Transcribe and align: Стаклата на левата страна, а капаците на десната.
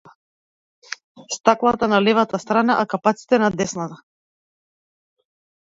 Стаклата 1.35 1.87
на 1.91 1.99
левата 2.07 2.39
страна, 2.45 2.79
а 2.79 2.89
капаците 2.95 3.39
на 3.45 3.53
десната. 3.63 4.03